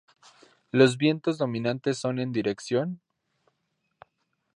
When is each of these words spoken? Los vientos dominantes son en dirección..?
Los 0.71 0.97
vientos 0.97 1.37
dominantes 1.37 1.99
son 1.99 2.17
en 2.17 2.31
dirección..? 2.31 2.99